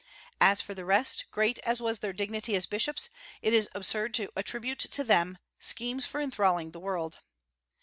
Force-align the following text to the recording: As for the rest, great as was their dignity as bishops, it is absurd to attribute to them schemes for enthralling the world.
As 0.39 0.61
for 0.61 0.73
the 0.73 0.83
rest, 0.83 1.25
great 1.29 1.59
as 1.59 1.79
was 1.79 1.99
their 1.99 2.11
dignity 2.11 2.55
as 2.55 2.65
bishops, 2.65 3.09
it 3.43 3.53
is 3.53 3.69
absurd 3.75 4.15
to 4.15 4.31
attribute 4.35 4.79
to 4.79 5.03
them 5.03 5.37
schemes 5.59 6.07
for 6.07 6.19
enthralling 6.19 6.71
the 6.71 6.79
world. 6.79 7.19